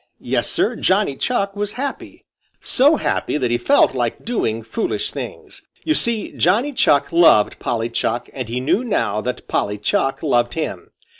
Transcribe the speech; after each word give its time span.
Yes, 0.23 0.49
Sir, 0.49 0.75
Johnny 0.77 1.15
Chuck 1.15 1.55
was 1.55 1.73
happy 1.73 2.25
so 2.59 2.95
happy 2.95 3.37
that 3.37 3.51
he 3.51 3.59
felt 3.59 3.93
like 3.93 4.25
doing 4.25 4.63
foolish 4.63 5.11
things. 5.11 5.61
You 5.83 5.93
see 5.93 6.31
Johnny 6.31 6.73
Chuck 6.73 7.11
loved 7.11 7.59
Polly 7.59 7.91
Chuck 7.91 8.27
and 8.33 8.49
he 8.49 8.59
knew 8.59 8.83
now 8.83 9.21
that 9.21 9.47
Polly 9.47 9.77
Chuck 9.77 10.23
loved 10.23 10.55
him. 10.55 10.89